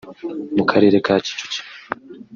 [0.57, 1.61] mu karere ka Kicukiro